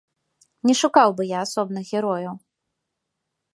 Не 0.69 0.75
шукаў 0.81 1.09
бы 1.19 1.23
я 1.33 1.43
асобных 1.47 1.83
герояў. 1.99 2.35